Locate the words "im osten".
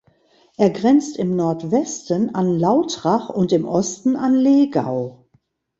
3.51-4.15